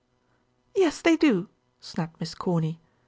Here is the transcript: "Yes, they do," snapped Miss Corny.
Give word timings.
"Yes, 0.75 0.99
they 0.99 1.15
do," 1.15 1.47
snapped 1.79 2.19
Miss 2.19 2.33
Corny. 2.33 2.81